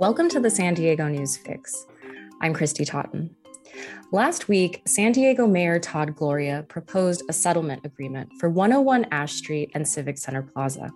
Welcome 0.00 0.30
to 0.30 0.40
the 0.40 0.48
San 0.48 0.72
Diego 0.72 1.08
News 1.08 1.36
Fix. 1.36 1.86
I'm 2.40 2.54
Christy 2.54 2.86
Totten. 2.86 3.36
Last 4.12 4.48
week, 4.48 4.80
San 4.86 5.12
Diego 5.12 5.46
Mayor 5.46 5.78
Todd 5.78 6.16
Gloria 6.16 6.64
proposed 6.70 7.22
a 7.28 7.34
settlement 7.34 7.84
agreement 7.84 8.32
for 8.40 8.48
101 8.48 9.08
Ash 9.12 9.34
Street 9.34 9.70
and 9.74 9.86
Civic 9.86 10.16
Center 10.16 10.40
Plaza. 10.40 10.90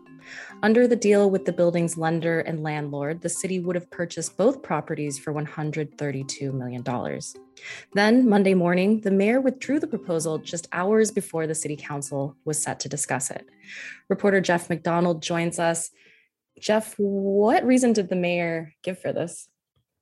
Under 0.62 0.88
the 0.88 0.96
deal 0.96 1.30
with 1.30 1.44
the 1.44 1.52
building's 1.52 1.98
lender 1.98 2.40
and 2.40 2.62
landlord, 2.62 3.20
the 3.20 3.28
city 3.28 3.60
would 3.60 3.76
have 3.76 3.90
purchased 3.90 4.38
both 4.38 4.62
properties 4.62 5.18
for 5.18 5.34
$132 5.34 6.54
million. 6.54 6.82
Then, 7.92 8.26
Monday 8.26 8.54
morning, 8.54 9.02
the 9.02 9.10
mayor 9.10 9.42
withdrew 9.42 9.80
the 9.80 9.86
proposal 9.86 10.38
just 10.38 10.66
hours 10.72 11.10
before 11.10 11.46
the 11.46 11.54
city 11.54 11.76
council 11.76 12.38
was 12.46 12.62
set 12.62 12.80
to 12.80 12.88
discuss 12.88 13.30
it. 13.30 13.46
Reporter 14.08 14.40
Jeff 14.40 14.70
McDonald 14.70 15.20
joins 15.22 15.58
us. 15.58 15.90
Jeff, 16.60 16.94
what 16.98 17.64
reason 17.64 17.92
did 17.92 18.08
the 18.08 18.16
mayor 18.16 18.74
give 18.82 18.98
for 18.98 19.12
this? 19.12 19.48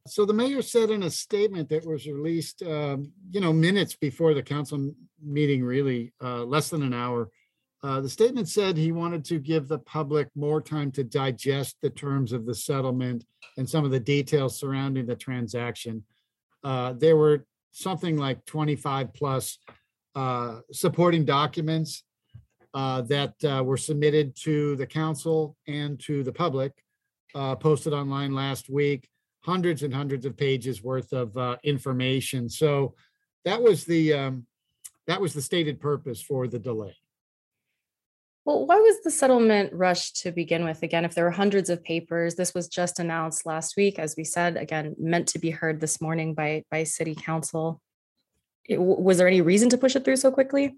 So 0.07 0.25
the 0.25 0.35
mayor 0.35 0.63
said 0.63 0.91
in 0.91 1.05
a 1.05 1.11
statement 1.11 1.69
that 1.69 1.87
was 1.87 2.07
released, 2.07 2.63
um, 2.63 3.13
you 3.31 3.41
know, 3.41 3.53
minutes 3.53 3.95
before 3.95 4.35
the 4.35 4.43
council 4.43 4.93
meeting, 5.23 5.65
really 5.65 6.13
uh, 6.23 6.45
less 6.45 6.71
than 6.71 6.83
an 6.83 6.93
hour. 6.93 7.31
Uh, 7.85 8.01
the 8.01 8.09
statement 8.09 8.49
said 8.49 8.77
he 8.77 8.93
wanted 8.93 9.25
to 9.25 9.39
give 9.39 9.69
the 9.69 9.79
public 9.79 10.29
more 10.35 10.61
time 10.61 10.91
to 10.93 11.03
digest 11.03 11.77
the 11.83 11.91
terms 11.91 12.33
of 12.33 12.47
the 12.47 12.55
settlement 12.55 13.25
and 13.57 13.69
some 13.69 13.85
of 13.85 13.91
the 13.91 14.01
details 14.01 14.59
surrounding 14.59 15.07
the 15.07 15.17
transaction. 15.17 16.05
Uh, 16.63 16.93
there 16.93 17.17
were 17.17 17.45
something 17.73 18.17
like 18.17 18.45
25 18.45 19.13
plus 19.15 19.59
uh, 20.15 20.61
supporting 20.73 21.25
documents 21.25 22.05
uh, 22.75 23.03
that 23.03 23.35
uh, 23.45 23.63
were 23.65 23.77
submitted 23.77 24.35
to 24.37 24.77
the 24.77 24.87
council 24.87 25.57
and 25.67 26.01
to 26.01 26.23
the 26.23 26.33
public, 26.33 26.73
uh, 27.35 27.55
posted 27.57 27.93
online 27.93 28.35
last 28.35 28.69
week, 28.71 29.09
hundreds 29.41 29.83
and 29.83 29.93
hundreds 29.93 30.25
of 30.25 30.37
pages 30.37 30.83
worth 30.83 31.13
of 31.13 31.37
uh, 31.37 31.57
information. 31.65 32.49
So 32.49 32.95
that 33.45 33.61
was 33.61 33.85
the 33.85 34.13
um, 34.13 34.47
that 35.07 35.21
was 35.21 35.35
the 35.35 35.43
stated 35.43 35.81
purpose 35.81 36.23
for 36.23 36.47
the 36.47 36.59
delay. 36.59 36.97
Well, 38.45 38.67
why 38.67 38.77
was 38.77 39.01
the 39.03 39.11
settlement 39.11 39.73
rushed 39.73 40.23
to 40.23 40.33
begin 40.33 40.65
with? 40.65 40.83
Again, 40.83 41.05
if 41.05 41.15
there 41.15 41.25
were 41.25 41.31
hundreds 41.31 41.71
of 41.71 41.85
papers, 41.85 42.35
this 42.35 42.55
was 42.55 42.67
just 42.67 42.99
announced 42.99 43.47
last 43.47 43.77
week, 43.77 44.01
as 44.01 44.17
we 44.17 44.25
said, 44.25 44.57
again, 44.57 44.97
meant 44.99 45.29
to 45.29 45.39
be 45.39 45.51
heard 45.51 45.81
this 45.81 46.01
morning 46.01 46.35
by 46.35 46.65
by 46.71 46.85
city 46.85 47.15
council. 47.15 47.81
It- 48.69 48.81
was 48.81 49.19
there 49.19 49.29
any 49.29 49.41
reason 49.41 49.69
to 49.71 49.79
push 49.79 49.97
it 49.97 50.05
through 50.05 50.17
so 50.17 50.31
quickly? 50.31 50.77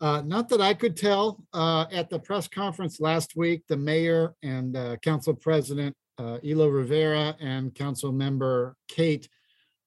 Uh, 0.00 0.22
not 0.26 0.48
that 0.50 0.60
I 0.60 0.74
could 0.74 0.96
tell, 0.96 1.42
uh, 1.54 1.86
at 1.90 2.10
the 2.10 2.18
press 2.18 2.48
conference 2.48 3.00
last 3.00 3.34
week, 3.34 3.62
the 3.66 3.78
mayor 3.78 4.34
and, 4.42 4.76
uh, 4.76 4.96
council 4.98 5.34
president, 5.34 5.96
uh, 6.18 6.38
Elo 6.44 6.68
Rivera 6.68 7.34
and 7.40 7.74
council 7.74 8.12
member 8.12 8.76
Kate 8.88 9.28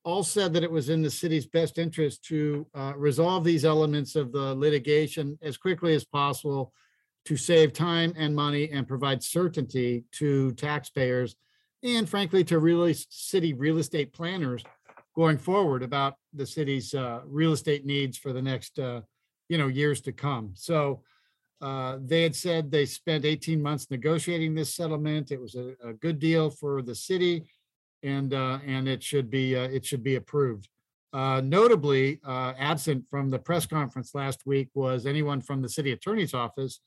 all 0.04 0.24
said 0.24 0.54
that 0.54 0.64
it 0.64 0.72
was 0.72 0.90
in 0.90 1.04
the 1.04 1.12
city's 1.12 1.46
best 1.46 1.78
interest 1.78 2.24
to, 2.24 2.66
uh, 2.74 2.94
resolve 2.96 3.44
these 3.44 3.66
elements 3.66 4.16
of 4.16 4.32
the 4.32 4.56
litigation 4.56 5.38
as 5.44 5.58
quickly 5.58 5.94
as 5.94 6.06
possible 6.06 6.74
to 7.26 7.38
save 7.38 7.74
time 7.74 8.14
and 8.18 8.36
money 8.36 8.70
and 8.72 8.88
provide 8.88 9.22
certainty 9.22 10.06
to 10.12 10.52
taxpayers 10.54 11.36
and 11.84 12.10
frankly, 12.10 12.44
to 12.44 12.60
really 12.60 12.94
city 13.10 13.54
real 13.54 13.78
estate 13.78 14.12
planners 14.12 14.64
going 15.16 15.38
forward 15.38 15.84
about 15.84 16.16
the 16.34 16.46
city's, 16.46 16.94
real 17.26 17.54
estate 17.54 17.86
needs 17.86 18.18
for 18.18 18.34
the 18.34 18.42
next, 18.42 18.80
you 19.50 19.58
know, 19.58 19.68
years 19.68 20.00
to 20.02 20.12
come. 20.14 20.52
So 20.54 21.02
uh, 21.60 21.98
they 22.02 22.24
had 22.24 22.36
said 22.36 22.72
they 22.72 22.86
spent 22.86 23.26
18 23.26 23.62
months 23.62 23.88
negotiating 23.92 24.56
this 24.56 24.74
settlement. 24.74 25.32
It 25.32 25.42
was 25.42 25.56
a, 25.56 25.74
a 25.84 25.94
good 25.94 26.20
deal 26.20 26.50
for 26.50 26.82
the 26.82 26.96
city 26.96 27.50
and, 28.02 28.34
uh, 28.34 28.60
and 28.66 28.88
it 28.88 29.04
should 29.04 29.30
be, 29.30 29.58
uh, 29.58 29.64
it 29.64 29.86
should 29.86 30.04
be 30.04 30.16
approved. 30.16 30.70
Uh, 31.12 31.42
notably, 31.44 32.22
uh, 32.26 32.54
absent 32.58 33.04
from 33.10 33.30
the 33.30 33.40
press 33.40 33.66
conference 33.66 34.14
last 34.14 34.46
week 34.46 34.70
was 34.74 35.06
anyone 35.06 35.42
from 35.42 35.62
the 35.62 35.68
city 35.68 35.92
attorney's 35.92 36.34
office. 36.34 36.80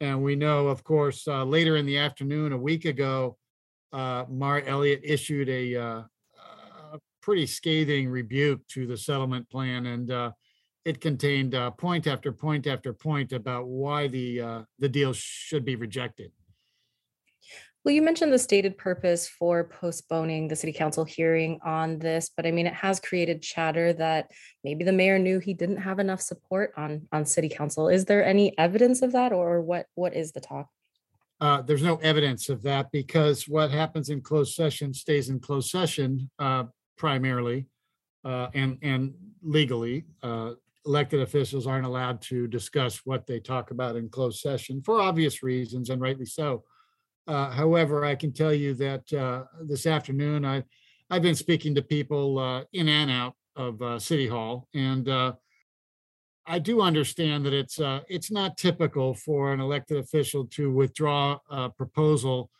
And 0.00 0.22
we 0.22 0.36
know, 0.36 0.68
of 0.68 0.84
course, 0.84 1.26
uh, 1.26 1.44
later 1.44 1.76
in 1.76 1.84
the 1.84 1.98
afternoon, 1.98 2.52
a 2.52 2.56
week 2.56 2.84
ago, 2.84 3.36
uh, 3.92 4.24
Mara 4.30 4.64
Elliott 4.64 5.00
issued 5.02 5.48
a, 5.48 5.74
a 5.74 6.08
pretty 7.20 7.46
scathing 7.46 8.08
rebuke 8.08 8.64
to 8.68 8.86
the 8.86 8.96
settlement 8.96 9.50
plan 9.50 9.86
and, 9.86 10.32
it 10.88 11.02
contained 11.02 11.54
uh, 11.54 11.70
point 11.72 12.06
after 12.06 12.32
point 12.32 12.66
after 12.66 12.94
point 12.94 13.34
about 13.34 13.66
why 13.66 14.08
the 14.08 14.40
uh, 14.40 14.62
the 14.78 14.88
deal 14.88 15.12
should 15.12 15.64
be 15.64 15.76
rejected. 15.76 16.32
Well, 17.84 17.94
you 17.94 18.00
mentioned 18.00 18.32
the 18.32 18.38
stated 18.38 18.76
purpose 18.78 19.28
for 19.28 19.64
postponing 19.64 20.48
the 20.48 20.56
city 20.56 20.72
council 20.72 21.04
hearing 21.04 21.60
on 21.62 21.98
this, 21.98 22.30
but 22.34 22.46
I 22.46 22.50
mean, 22.50 22.66
it 22.66 22.74
has 22.74 23.00
created 23.00 23.40
chatter 23.40 23.92
that 23.94 24.30
maybe 24.64 24.82
the 24.82 24.92
mayor 24.92 25.18
knew 25.18 25.38
he 25.38 25.54
didn't 25.54 25.76
have 25.76 25.98
enough 25.98 26.22
support 26.22 26.72
on 26.76 27.06
on 27.12 27.26
city 27.26 27.50
council. 27.50 27.88
Is 27.88 28.06
there 28.06 28.24
any 28.24 28.56
evidence 28.56 29.02
of 29.02 29.12
that, 29.12 29.32
or 29.32 29.60
what 29.60 29.86
what 29.94 30.14
is 30.14 30.32
the 30.32 30.40
talk? 30.40 30.68
Uh, 31.38 31.60
there's 31.62 31.82
no 31.82 31.96
evidence 31.96 32.48
of 32.48 32.62
that 32.62 32.90
because 32.90 33.46
what 33.46 33.70
happens 33.70 34.08
in 34.08 34.22
closed 34.22 34.54
session 34.54 34.94
stays 34.94 35.28
in 35.28 35.38
closed 35.38 35.68
session 35.68 36.30
uh, 36.38 36.64
primarily 36.96 37.66
uh, 38.24 38.48
and 38.54 38.78
and 38.80 39.12
legally. 39.42 40.06
Elected 40.86 41.20
officials 41.20 41.66
aren't 41.66 41.86
allowed 41.86 42.20
to 42.22 42.46
discuss 42.46 43.02
what 43.04 43.26
they 43.26 43.40
talk 43.40 43.70
about 43.70 43.96
in 43.96 44.08
closed 44.08 44.40
session 44.40 44.80
for 44.82 45.00
obvious 45.00 45.42
reasons 45.42 45.90
and 45.90 46.00
rightly 46.00 46.24
so. 46.24 46.64
Uh, 47.26 47.50
however, 47.50 48.06
I 48.06 48.14
can 48.14 48.32
tell 48.32 48.54
you 48.54 48.72
that 48.74 49.12
uh, 49.12 49.44
this 49.62 49.86
afternoon 49.86 50.46
I 50.46 50.64
I've 51.10 51.22
been 51.22 51.34
speaking 51.34 51.74
to 51.74 51.82
people 51.82 52.38
uh, 52.38 52.64
in 52.72 52.88
and 52.88 53.10
out 53.10 53.34
of 53.56 53.80
uh, 53.80 53.98
City 53.98 54.26
Hall, 54.26 54.68
and 54.74 55.08
uh, 55.08 55.32
I 56.46 56.58
do 56.58 56.80
understand 56.80 57.46
that 57.46 57.54
it's 57.54 57.80
uh, 57.80 58.00
it's 58.08 58.30
not 58.30 58.56
typical 58.56 59.14
for 59.14 59.52
an 59.52 59.60
elected 59.60 59.98
official 59.98 60.46
to 60.46 60.70
withdraw 60.70 61.38
a 61.50 61.70
proposal 61.70 62.50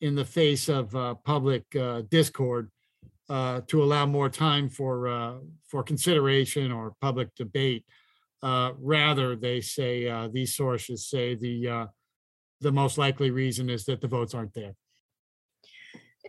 in 0.00 0.14
the 0.14 0.24
face 0.24 0.68
of 0.68 0.92
public 1.24 1.64
discord 2.08 2.70
uh, 3.28 3.60
to 3.66 3.82
allow 3.82 4.06
more 4.06 4.28
time 4.28 4.68
for 4.68 5.08
uh, 5.08 5.34
for 5.66 5.82
consideration 5.82 6.72
or 6.72 6.94
public 7.00 7.34
debate. 7.34 7.84
Uh, 8.42 8.72
rather, 8.78 9.36
they 9.36 9.60
say 9.60 10.08
uh, 10.08 10.28
these 10.32 10.54
sources 10.54 11.06
say 11.06 11.34
the 11.34 11.68
uh, 11.68 11.86
the 12.60 12.72
most 12.72 12.98
likely 12.98 13.30
reason 13.30 13.68
is 13.68 13.84
that 13.84 14.00
the 14.00 14.08
votes 14.08 14.34
aren't 14.34 14.54
there. 14.54 14.74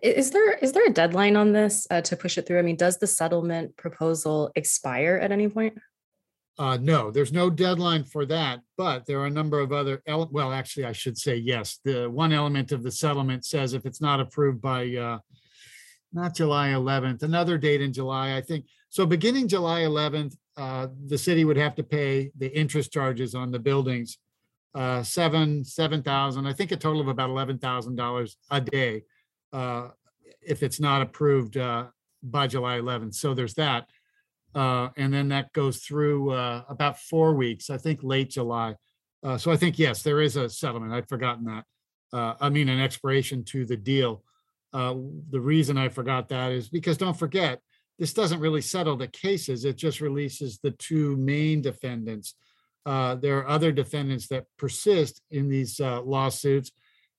Is 0.01 0.31
there 0.31 0.53
is 0.53 0.71
there 0.71 0.85
a 0.85 0.93
deadline 0.93 1.35
on 1.35 1.51
this 1.51 1.87
uh, 1.91 2.01
to 2.01 2.15
push 2.15 2.37
it 2.37 2.47
through? 2.47 2.59
I 2.59 2.63
mean, 2.63 2.77
does 2.77 2.97
the 2.97 3.07
settlement 3.07 3.75
proposal 3.77 4.51
expire 4.55 5.19
at 5.21 5.31
any 5.31 5.47
point? 5.47 5.77
Uh, 6.59 6.77
no, 6.81 7.09
there's 7.09 7.31
no 7.31 7.49
deadline 7.49 8.03
for 8.03 8.25
that, 8.25 8.59
but 8.77 9.05
there 9.05 9.21
are 9.21 9.27
a 9.27 9.31
number 9.31 9.61
of 9.61 9.71
other, 9.71 10.01
ele- 10.05 10.27
well, 10.29 10.51
actually, 10.51 10.83
I 10.83 10.91
should 10.91 11.17
say 11.17 11.37
yes. 11.37 11.79
The 11.85 12.09
one 12.09 12.33
element 12.33 12.73
of 12.73 12.83
the 12.83 12.91
settlement 12.91 13.45
says 13.45 13.73
if 13.73 13.85
it's 13.85 14.01
not 14.01 14.19
approved 14.19 14.61
by, 14.61 14.93
uh, 14.93 15.19
not 16.11 16.35
July 16.35 16.69
11th, 16.69 17.23
another 17.23 17.57
date 17.57 17.81
in 17.81 17.93
July, 17.93 18.35
I 18.35 18.41
think. 18.41 18.65
So 18.89 19.05
beginning 19.05 19.47
July 19.47 19.81
11th, 19.81 20.35
uh, 20.57 20.87
the 21.05 21.17
city 21.17 21.45
would 21.45 21.57
have 21.57 21.75
to 21.75 21.83
pay 21.83 22.31
the 22.37 22.47
interest 22.57 22.91
charges 22.91 23.35
on 23.35 23.51
the 23.51 23.59
buildings. 23.59 24.17
Uh, 24.75 25.01
seven, 25.01 25.63
seven 25.63 26.03
thousand, 26.03 26.45
I 26.45 26.53
think 26.53 26.71
a 26.71 26.77
total 26.77 27.01
of 27.01 27.07
about 27.07 27.31
eleven 27.31 27.57
thousand 27.57 27.95
dollars 27.95 28.37
a 28.51 28.61
day. 28.61 29.03
Uh, 29.51 29.87
if 30.41 30.61
it's 30.61 30.79
not 30.79 31.01
approved, 31.01 31.57
uh, 31.57 31.85
by 32.23 32.47
July 32.47 32.79
11th. 32.79 33.15
So 33.15 33.33
there's 33.33 33.53
that. 33.55 33.87
Uh, 34.55 34.89
and 34.97 35.13
then 35.13 35.29
that 35.29 35.53
goes 35.53 35.77
through, 35.77 36.31
uh, 36.31 36.63
about 36.69 36.99
four 36.99 37.33
weeks, 37.33 37.69
I 37.69 37.77
think 37.77 37.99
late 38.03 38.31
July. 38.31 38.75
Uh, 39.23 39.37
so 39.37 39.51
I 39.51 39.57
think, 39.57 39.77
yes, 39.77 40.01
there 40.01 40.21
is 40.21 40.35
a 40.35 40.49
settlement. 40.49 40.93
I'd 40.93 41.09
forgotten 41.09 41.45
that. 41.45 41.65
Uh, 42.11 42.33
I 42.39 42.49
mean, 42.49 42.69
an 42.69 42.79
expiration 42.79 43.43
to 43.45 43.65
the 43.65 43.77
deal. 43.77 44.23
Uh, 44.71 44.95
the 45.31 45.39
reason 45.39 45.77
I 45.77 45.89
forgot 45.89 46.29
that 46.29 46.51
is 46.51 46.69
because 46.69 46.97
don't 46.97 47.17
forget, 47.17 47.59
this 47.97 48.13
doesn't 48.13 48.39
really 48.39 48.61
settle 48.61 48.95
the 48.95 49.07
cases. 49.07 49.65
It 49.65 49.75
just 49.75 49.99
releases 49.99 50.59
the 50.59 50.71
two 50.71 51.17
main 51.17 51.61
defendants. 51.61 52.35
Uh, 52.85 53.15
there 53.15 53.37
are 53.39 53.47
other 53.47 53.71
defendants 53.71 54.27
that 54.27 54.45
persist 54.57 55.21
in 55.31 55.49
these 55.49 55.79
uh, 55.79 56.01
lawsuits. 56.01 56.71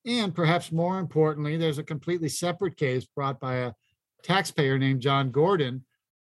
And 0.06 0.34
perhaps 0.34 0.72
more 0.72 0.98
importantly, 0.98 1.58
there's 1.58 1.78
a 1.78 1.84
completely 1.84 2.30
separate 2.30 2.76
case 2.76 3.04
brought 3.04 3.38
by 3.38 3.56
a 3.56 3.72
taxpayer 4.22 4.78
named 4.78 5.02
John 5.02 5.30
Gordon. 5.30 5.84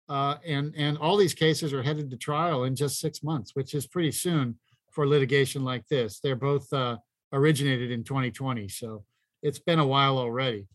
Uh, 0.09 0.37
and, 0.45 0.75
and 0.77 0.99
all 0.99 1.17
these 1.17 1.33
cases 1.33 1.73
are 1.73 1.83
headed 1.83 2.11
to 2.11 2.17
trial 2.19 2.65
in 2.65 2.77
just 2.77 3.01
six 3.01 3.23
months, 3.23 3.55
which 3.55 3.75
is 3.75 3.87
pretty 3.87 4.11
soon 4.11 4.59
for 4.91 5.09
litigation 5.09 5.65
like 5.65 5.87
this. 5.89 6.21
They're 6.21 6.37
both 6.37 6.71
uh, 6.73 6.99
originated 7.33 7.91
in 7.91 8.05
2020. 8.05 8.69
So 8.69 9.05
it's 9.43 9.59
been 9.59 9.79
a 9.79 9.87
while 9.87 10.19
already. 10.19 10.67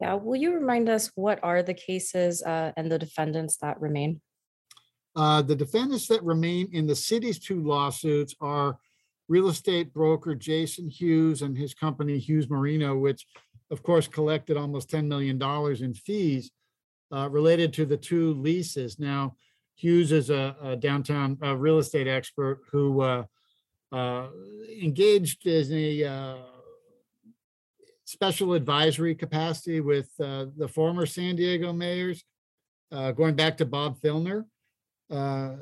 Yeah, 0.00 0.14
will 0.14 0.36
you 0.36 0.54
remind 0.54 0.88
us 0.88 1.10
what 1.14 1.38
are 1.42 1.62
the 1.62 1.74
cases 1.74 2.42
uh, 2.42 2.72
and 2.76 2.90
the 2.90 2.98
defendants 2.98 3.56
that 3.58 3.80
remain? 3.80 4.20
Uh, 5.14 5.42
the 5.42 5.56
defendants 5.56 6.06
that 6.08 6.22
remain 6.22 6.68
in 6.72 6.86
the 6.86 6.96
city's 6.96 7.38
two 7.38 7.62
lawsuits 7.62 8.34
are 8.40 8.78
real 9.28 9.48
estate 9.48 9.92
broker 9.92 10.34
Jason 10.34 10.88
Hughes 10.88 11.42
and 11.42 11.56
his 11.56 11.74
company 11.74 12.18
Hughes 12.18 12.48
Marino, 12.48 12.96
which 12.96 13.26
of 13.70 13.82
course, 13.82 14.08
collected 14.08 14.56
almost 14.56 14.90
$10 14.90 15.06
million 15.06 15.40
in 15.82 15.94
fees 15.94 16.50
uh, 17.12 17.28
related 17.30 17.72
to 17.74 17.86
the 17.86 17.96
two 17.96 18.34
leases. 18.34 18.98
Now, 18.98 19.36
Hughes 19.76 20.12
is 20.12 20.28
a 20.28 20.54
a 20.62 20.76
downtown 20.76 21.38
real 21.56 21.78
estate 21.78 22.06
expert 22.06 22.60
who 22.70 23.00
uh, 23.00 23.24
uh, 23.92 24.28
engaged 24.82 25.46
as 25.46 25.72
a 25.72 26.04
uh, 26.04 26.36
special 28.10 28.54
advisory 28.54 29.14
capacity 29.14 29.80
with 29.80 30.10
uh, 30.20 30.46
the 30.56 30.66
former 30.66 31.06
San 31.06 31.36
Diego 31.36 31.72
mayors, 31.72 32.24
uh, 32.90 33.12
going 33.12 33.36
back 33.36 33.56
to 33.56 33.64
Bob 33.64 34.00
Filner. 34.00 34.44
Uh, 35.10 35.54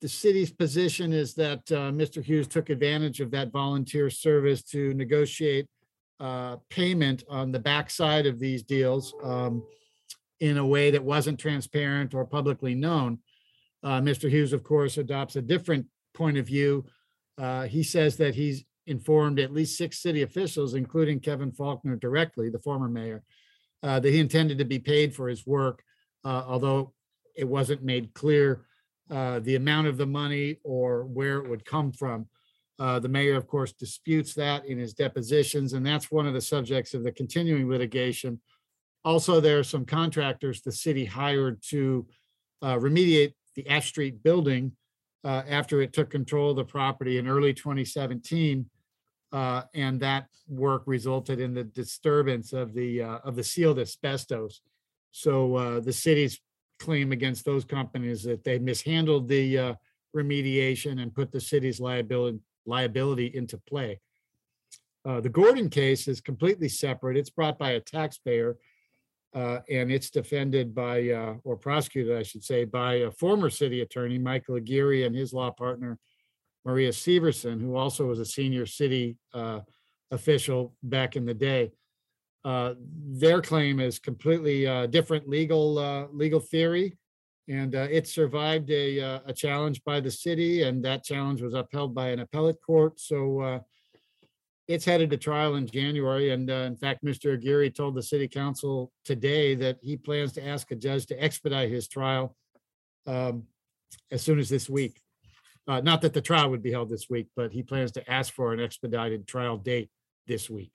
The 0.00 0.08
city's 0.08 0.52
position 0.52 1.12
is 1.12 1.34
that 1.34 1.60
uh, 1.72 1.90
Mr. 1.90 2.22
Hughes 2.22 2.46
took 2.48 2.70
advantage 2.70 3.20
of 3.20 3.30
that 3.32 3.50
volunteer 3.50 4.08
service 4.10 4.62
to 4.72 4.94
negotiate 4.94 5.66
uh, 6.20 6.56
payment 6.70 7.24
on 7.28 7.52
the 7.52 7.58
backside 7.58 8.24
of 8.26 8.38
these 8.38 8.62
deals 8.62 9.12
um, 9.22 9.62
in 10.38 10.56
a 10.56 10.66
way 10.66 10.90
that 10.92 11.02
wasn't 11.02 11.38
transparent 11.38 12.14
or 12.14 12.24
publicly 12.24 12.74
known. 12.74 13.18
Uh, 13.82 14.00
Mr. 14.00 14.30
Hughes, 14.30 14.52
of 14.52 14.62
course, 14.62 14.98
adopts 14.98 15.36
a 15.36 15.42
different 15.42 15.86
point 16.14 16.38
of 16.38 16.46
view. 16.46 16.84
He 17.68 17.82
says 17.82 18.16
that 18.16 18.34
he's 18.34 18.64
informed 18.88 19.38
at 19.38 19.52
least 19.52 19.76
six 19.76 20.00
city 20.00 20.22
officials, 20.22 20.74
including 20.74 21.20
Kevin 21.20 21.52
Faulconer 21.52 22.00
directly, 22.00 22.48
the 22.48 22.58
former 22.58 22.88
mayor, 22.88 23.22
uh, 23.82 24.00
that 24.00 24.10
he 24.10 24.18
intended 24.18 24.58
to 24.58 24.64
be 24.64 24.78
paid 24.78 25.14
for 25.14 25.28
his 25.28 25.46
work, 25.46 25.82
uh, 26.24 26.42
although 26.46 26.92
it 27.36 27.46
wasn't 27.46 27.82
made 27.84 28.12
clear 28.14 28.64
uh, 29.10 29.38
the 29.40 29.54
amount 29.54 29.86
of 29.86 29.96
the 29.96 30.06
money 30.06 30.58
or 30.64 31.04
where 31.04 31.38
it 31.38 31.48
would 31.48 31.64
come 31.64 31.92
from. 31.92 32.26
Uh, 32.78 32.98
The 32.98 33.08
mayor, 33.08 33.36
of 33.36 33.46
course, 33.46 33.72
disputes 33.72 34.34
that 34.34 34.64
in 34.66 34.78
his 34.78 34.94
depositions, 34.94 35.72
and 35.72 35.84
that's 35.84 36.10
one 36.10 36.26
of 36.26 36.34
the 36.34 36.40
subjects 36.40 36.94
of 36.94 37.02
the 37.04 37.12
continuing 37.12 37.68
litigation. 37.68 38.40
Also, 39.04 39.40
there 39.40 39.58
are 39.58 39.64
some 39.64 39.84
contractors 39.84 40.60
the 40.60 40.72
city 40.72 41.04
hired 41.04 41.62
to 41.70 42.06
uh, 42.62 42.76
remediate 42.76 43.34
the 43.54 43.68
Ash 43.68 43.88
Street 43.88 44.22
building 44.22 44.72
uh, 45.24 45.42
after 45.48 45.80
it 45.82 45.92
took 45.92 46.10
control 46.10 46.50
of 46.50 46.56
the 46.56 46.64
property 46.64 47.18
in 47.18 47.26
early 47.26 47.52
2017. 47.52 48.68
Uh, 49.32 49.62
And 49.74 50.00
that 50.00 50.26
work 50.48 50.82
resulted 50.86 51.40
in 51.40 51.54
the 51.54 51.64
disturbance 51.64 52.52
of 52.52 52.72
the, 52.72 53.02
uh, 53.02 53.18
of 53.24 53.36
the 53.36 53.44
sealed 53.44 53.78
asbestos. 53.78 54.62
So 55.10 55.56
uh, 55.56 55.80
the 55.80 55.92
city's 55.92 56.40
claim 56.78 57.12
against 57.12 57.44
those 57.44 57.64
companies 57.64 58.22
that 58.22 58.44
they 58.44 58.58
mishandled 58.58 59.28
the 59.28 59.58
uh, 59.58 59.74
remediation 60.14 61.02
and 61.02 61.14
put 61.14 61.32
the 61.32 61.40
city's 61.40 61.80
liability, 61.80 62.40
liability 62.66 63.26
into 63.34 63.58
play. 63.58 64.00
Uh, 65.04 65.20
The 65.20 65.28
Gordon 65.28 65.68
case 65.70 66.08
is 66.08 66.20
completely 66.20 66.68
separate. 66.68 67.16
It's 67.16 67.30
brought 67.30 67.58
by 67.58 67.72
a 67.72 67.80
taxpayer. 67.80 68.56
And 69.34 69.92
it's 69.92 70.10
defended 70.10 70.74
by, 70.74 71.10
or 71.44 71.56
prosecuted, 71.56 72.16
I 72.16 72.24
should 72.24 72.42
say, 72.42 72.64
by 72.64 72.94
a 72.94 73.10
former 73.10 73.50
city 73.50 73.82
attorney, 73.82 74.18
Michael 74.18 74.56
Aguirre, 74.56 75.04
and 75.04 75.14
his 75.14 75.32
law 75.32 75.50
partner, 75.50 75.98
Maria 76.64 76.90
Severson, 76.90 77.60
who 77.60 77.76
also 77.76 78.06
was 78.06 78.18
a 78.18 78.24
senior 78.24 78.66
city 78.66 79.16
uh, 79.34 79.60
official 80.10 80.74
back 80.82 81.16
in 81.16 81.24
the 81.24 81.34
day. 81.34 81.70
Uh, 82.44 82.74
Their 83.10 83.42
claim 83.42 83.80
is 83.80 83.98
completely 83.98 84.66
uh, 84.66 84.86
different 84.86 85.28
legal, 85.28 85.78
uh, 85.78 86.06
legal 86.12 86.40
theory. 86.40 86.96
And 87.48 87.74
uh, 87.74 87.88
it 87.90 88.06
survived 88.06 88.70
a, 88.70 89.00
uh, 89.00 89.20
a 89.26 89.32
challenge 89.32 89.82
by 89.82 90.00
the 90.00 90.10
city 90.10 90.62
and 90.62 90.84
that 90.84 91.02
challenge 91.02 91.40
was 91.40 91.54
upheld 91.54 91.94
by 91.94 92.10
an 92.10 92.20
appellate 92.20 92.60
court. 92.60 93.00
So 93.00 93.62
it's 94.68 94.84
headed 94.84 95.08
to 95.10 95.16
trial 95.16 95.56
in 95.56 95.66
January. 95.66 96.30
And 96.30 96.50
uh, 96.50 96.66
in 96.66 96.76
fact, 96.76 97.02
Mr. 97.02 97.34
Aguirre 97.34 97.70
told 97.70 97.94
the 97.94 98.02
city 98.02 98.28
council 98.28 98.92
today 99.04 99.54
that 99.56 99.78
he 99.82 99.96
plans 99.96 100.32
to 100.32 100.46
ask 100.46 100.70
a 100.70 100.76
judge 100.76 101.06
to 101.06 101.22
expedite 101.22 101.70
his 101.70 101.88
trial 101.88 102.36
um, 103.06 103.44
as 104.12 104.22
soon 104.22 104.38
as 104.38 104.50
this 104.50 104.68
week. 104.68 105.00
Uh, 105.68 105.82
Not 105.82 106.00
that 106.00 106.14
the 106.14 106.22
trial 106.22 106.50
would 106.50 106.62
be 106.62 106.72
held 106.72 106.88
this 106.88 107.10
week, 107.10 107.28
but 107.36 107.52
he 107.52 107.62
plans 107.62 107.92
to 107.92 108.10
ask 108.10 108.32
for 108.32 108.54
an 108.54 108.60
expedited 108.60 109.28
trial 109.28 109.58
date 109.58 109.90
this 110.26 110.48
week. 110.48 110.72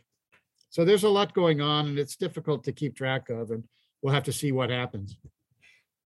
So 0.69 0.85
there's 0.85 1.03
a 1.03 1.09
lot 1.09 1.33
going 1.33 1.61
on 1.61 1.87
and 1.87 1.99
it's 1.99 2.15
difficult 2.15 2.63
to 2.65 2.71
keep 2.71 2.95
track 2.95 3.29
of 3.29 3.51
and 3.51 3.63
we'll 4.01 4.13
have 4.13 4.23
to 4.23 4.33
see 4.33 4.51
what 4.51 4.69
happens. 4.69 5.17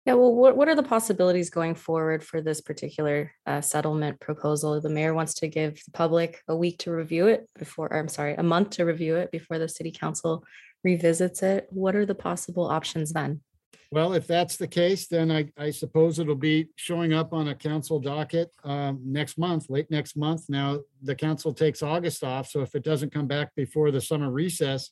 Yeah, 0.06 0.14
well, 0.14 0.34
what, 0.34 0.56
what 0.56 0.70
are 0.70 0.76
the 0.76 0.84
possibilities 0.84 1.50
going 1.50 1.76
forward 1.76 2.24
for 2.24 2.42
this 2.42 2.62
particular 2.62 3.34
uh, 3.46 3.60
settlement 3.60 4.22
proposal? 4.22 4.80
The 4.80 4.90
mayor 4.90 5.14
wants 5.14 5.34
to 5.36 5.50
give 5.50 5.84
the 5.84 5.92
public 5.92 6.42
a 6.48 6.56
week 6.56 6.80
to 6.80 6.92
review 6.92 7.28
it 7.28 7.50
before, 7.60 7.92
or 7.92 8.00
I'm 8.00 8.08
sorry, 8.08 8.36
a 8.36 8.44
month 8.44 8.70
to 8.72 8.86
review 8.86 9.18
it 9.18 9.32
before 9.32 9.60
the 9.60 9.68
city 9.68 9.92
council 9.92 10.46
revisits 10.86 11.44
it. 11.44 11.68
What 11.72 11.94
are 11.98 12.06
the 12.06 12.16
possible 12.16 12.68
options 12.68 13.12
then? 13.12 13.42
Well, 13.90 14.14
if 14.14 14.28
that's 14.28 14.58
the 14.58 14.68
case, 14.68 15.08
then 15.08 15.32
I, 15.32 15.50
I 15.58 15.72
suppose 15.72 16.20
it'll 16.20 16.36
be 16.36 16.68
showing 16.76 17.14
up 17.14 17.32
on 17.32 17.48
a 17.48 17.56
council 17.56 18.00
docket 18.00 18.52
um, 18.64 19.00
next 19.06 19.38
month, 19.38 19.70
late 19.70 19.90
next 19.90 20.18
month. 20.18 20.50
Now, 20.50 20.80
the 21.02 21.16
council 21.16 21.54
takes 21.54 21.82
August 21.82 22.24
off, 22.24 22.50
so 22.50 22.62
if 22.62 22.76
it 22.76 22.84
doesn't 22.84 23.14
come 23.14 23.28
back 23.28 23.56
before 23.56 23.92
the 23.92 24.02
summer 24.02 24.30
recess, 24.30 24.92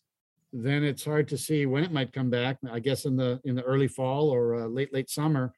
then 0.54 0.86
it's 0.86 1.04
hard 1.04 1.27
to 1.27 1.38
see 1.38 1.66
when 1.66 1.83
it 1.83 1.92
might 1.92 2.13
come 2.13 2.30
back. 2.30 2.57
I 2.72 2.80
guess 2.80 3.04
in 3.04 3.18
the, 3.18 3.42
in 3.44 3.56
the 3.56 3.63
early 3.63 3.89
fall 3.89 4.30
or 4.30 4.56
uh, 4.56 4.68
late, 4.68 4.94
late 4.94 5.10
summer. 5.10 5.54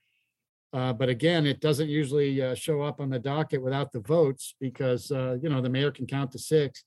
Uh, 0.74 0.94
But 0.94 1.10
again, 1.10 1.46
it 1.46 1.62
doesn't 1.62 1.90
usually 1.90 2.42
uh, 2.42 2.56
show 2.56 2.82
up 2.82 3.00
on 3.00 3.10
the 3.10 3.20
docket 3.20 3.62
without 3.62 3.92
the 3.92 4.02
votes 4.02 4.56
because, 4.60 5.12
uh, 5.12 5.38
you 5.42 5.50
know, 5.50 5.62
the 5.62 5.70
mayor 5.70 5.92
can 5.92 6.08
count 6.08 6.32
to 6.32 6.40
six. 6.40 6.84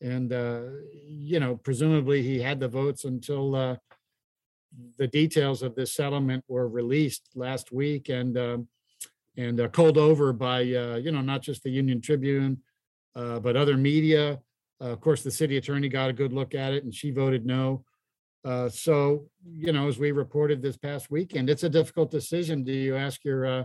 And, 0.00 0.32
uh, 0.32 0.62
you 1.06 1.38
know, 1.38 1.56
presumably 1.56 2.22
he 2.22 2.40
had 2.40 2.58
the 2.58 2.68
votes 2.68 3.04
until 3.04 3.54
uh, 3.54 3.76
the 4.98 5.06
details 5.06 5.62
of 5.62 5.74
this 5.74 5.94
settlement 5.94 6.44
were 6.48 6.68
released 6.68 7.28
last 7.34 7.72
week 7.72 8.08
and 8.08 8.38
um, 8.38 8.68
and 9.36 9.60
uh, 9.60 9.68
called 9.68 9.98
over 9.98 10.32
by 10.32 10.60
uh, 10.60 10.96
you 10.96 11.10
know 11.10 11.20
not 11.20 11.42
just 11.42 11.62
the 11.62 11.70
Union 11.70 12.00
Tribune, 12.00 12.58
uh, 13.14 13.38
but 13.40 13.56
other 13.56 13.76
media. 13.76 14.40
Uh, 14.80 14.86
of 14.86 15.00
course, 15.00 15.22
the 15.22 15.30
city 15.30 15.56
attorney 15.56 15.88
got 15.88 16.10
a 16.10 16.12
good 16.12 16.32
look 16.32 16.54
at 16.54 16.72
it, 16.72 16.84
and 16.84 16.94
she 16.94 17.10
voted 17.10 17.46
no. 17.46 17.84
Uh, 18.44 18.68
so 18.68 19.28
you 19.44 19.72
know, 19.72 19.88
as 19.88 19.98
we 19.98 20.12
reported 20.12 20.60
this 20.60 20.76
past 20.76 21.10
weekend, 21.10 21.48
it's 21.48 21.62
a 21.62 21.68
difficult 21.68 22.10
decision. 22.10 22.64
Do 22.64 22.72
you 22.72 22.96
ask 22.96 23.24
your 23.24 23.46
uh, 23.46 23.64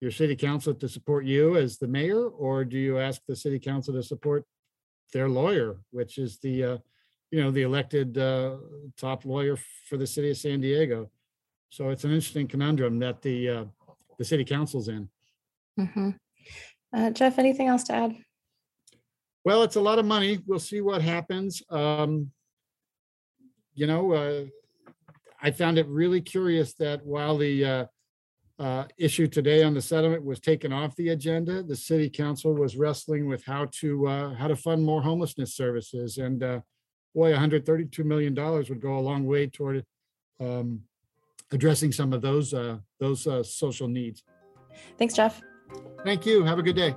your 0.00 0.10
city 0.10 0.36
council 0.36 0.74
to 0.74 0.88
support 0.88 1.24
you 1.24 1.56
as 1.56 1.78
the 1.78 1.88
mayor, 1.88 2.28
or 2.28 2.64
do 2.64 2.78
you 2.78 2.98
ask 2.98 3.22
the 3.26 3.36
city 3.36 3.58
council 3.58 3.94
to 3.94 4.02
support 4.02 4.44
their 5.12 5.28
lawyer, 5.28 5.78
which 5.90 6.18
is 6.18 6.38
the 6.38 6.80
you 7.32 7.40
know, 7.42 7.50
the 7.50 7.62
elected 7.62 8.16
uh, 8.18 8.56
top 8.96 9.24
lawyer 9.24 9.56
for 9.88 9.96
the 9.96 10.06
city 10.06 10.30
of 10.30 10.36
San 10.36 10.60
Diego. 10.60 11.10
So 11.70 11.88
it's 11.88 12.04
an 12.04 12.12
interesting 12.12 12.46
conundrum 12.46 12.98
that 12.98 13.22
the, 13.22 13.48
uh, 13.48 13.64
the 14.18 14.24
city 14.24 14.44
council's 14.44 14.88
in. 14.88 15.08
Mhm. 15.80 16.18
Uh, 16.92 17.10
Jeff, 17.10 17.38
anything 17.38 17.68
else 17.68 17.84
to 17.84 17.94
add? 17.94 18.16
Well, 19.44 19.62
it's 19.62 19.76
a 19.76 19.80
lot 19.80 19.98
of 19.98 20.04
money. 20.04 20.38
We'll 20.46 20.58
see 20.60 20.82
what 20.82 21.02
happens. 21.02 21.62
Um, 21.70 22.30
You 23.74 23.86
know, 23.86 24.12
uh, 24.12 24.44
I 25.40 25.50
found 25.50 25.78
it 25.78 25.86
really 25.88 26.20
curious 26.20 26.74
that 26.74 27.06
while 27.06 27.38
the 27.38 27.64
uh, 27.64 27.86
uh, 28.58 28.84
issue 28.98 29.26
today 29.26 29.62
on 29.62 29.72
the 29.72 29.80
settlement 29.80 30.26
was 30.26 30.40
taken 30.40 30.74
off 30.74 30.94
the 30.94 31.08
agenda, 31.08 31.62
the 31.62 31.74
city 31.74 32.10
council 32.10 32.52
was 32.52 32.76
wrestling 32.76 33.26
with 33.26 33.42
how 33.46 33.68
to, 33.80 34.06
uh, 34.06 34.34
how 34.34 34.46
to 34.46 34.56
fund 34.56 34.84
more 34.84 35.00
homelessness 35.00 35.54
services. 35.54 36.18
And 36.18 36.42
uh, 36.42 36.60
boy, 37.14 37.34
hundred 37.34 37.66
thirty-two 37.66 38.04
million 38.04 38.34
dollars 38.34 38.68
would 38.68 38.80
go 38.80 38.98
a 38.98 39.00
long 39.00 39.26
way 39.26 39.46
toward 39.46 39.84
um, 40.40 40.80
addressing 41.50 41.92
some 41.92 42.12
of 42.12 42.22
those, 42.22 42.54
uh, 42.54 42.78
those 42.98 43.26
uh, 43.26 43.42
social 43.42 43.88
needs. 43.88 44.22
Thanks, 44.98 45.14
Jeff. 45.14 45.42
Thank 46.04 46.26
you. 46.26 46.44
Have 46.44 46.58
a 46.58 46.62
good 46.62 46.76
day. 46.76 46.94